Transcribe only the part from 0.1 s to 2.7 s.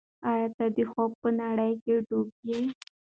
ایا ته د خوب په نړۍ کې ډوب یې؟